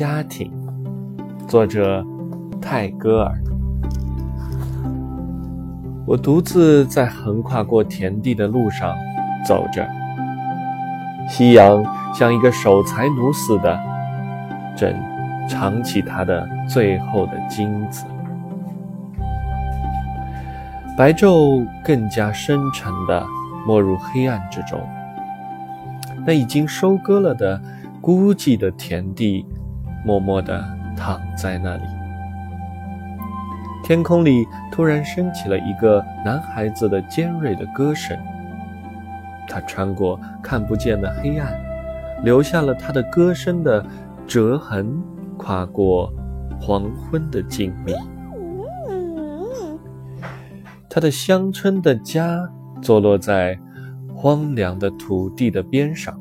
[0.00, 0.50] 家庭，
[1.46, 2.02] 作者
[2.58, 3.38] 泰戈尔。
[6.06, 8.96] 我独自在横跨过田地的路上
[9.44, 9.86] 走着，
[11.28, 11.84] 夕阳
[12.14, 13.78] 像一个守财奴似的，
[14.74, 14.90] 正
[15.46, 18.06] 藏起他的最后的金子。
[20.96, 23.22] 白昼更加深沉地
[23.66, 24.80] 没入黑暗之中。
[26.24, 27.60] 那已经收割了的
[28.00, 29.44] 孤寂的田地，
[30.04, 30.64] 默默地
[30.96, 31.82] 躺在那里。
[33.82, 38.16] 天空里突然升起了一个男孩子的尖锐的歌声。
[39.48, 41.52] 他穿过看不见的黑暗，
[42.22, 43.84] 留下了他的歌声的
[44.26, 45.02] 折痕，
[45.36, 46.12] 跨过
[46.60, 47.96] 黄昏的静谧。
[50.88, 52.48] 他的乡村的家
[52.80, 53.58] 坐落在。
[54.12, 56.14] 荒凉的土地的边上，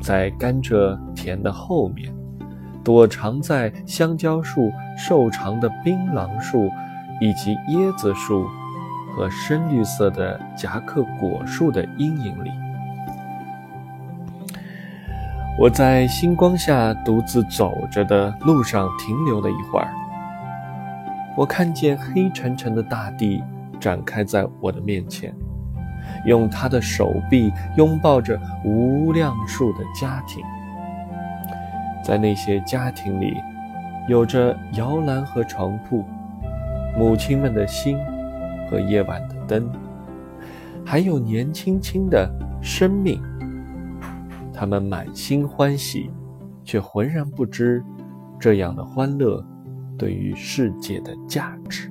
[0.00, 2.14] 在甘蔗田的后面，
[2.86, 6.70] 躲藏在香蕉树瘦长的槟榔树，
[7.20, 8.46] 以及椰子树
[9.12, 12.50] 和深绿色的夹克果树的阴影里。
[15.58, 19.92] 我在星光下独自走着的路上停留了一会儿，
[21.36, 23.42] 我看见黑沉沉的大地
[23.80, 25.34] 展开在我的面前。
[26.24, 30.44] 用他的手臂拥抱着无量数的家庭，
[32.06, 33.34] 在那些家庭里，
[34.08, 36.04] 有着摇篮和床铺，
[36.96, 37.98] 母亲们的心
[38.70, 39.68] 和夜晚的灯，
[40.84, 42.30] 还有年轻轻的
[42.62, 43.20] 生命。
[44.54, 46.08] 他们满心欢喜，
[46.62, 47.82] 却浑然不知
[48.38, 49.44] 这样的欢乐
[49.98, 51.90] 对于世界的价值。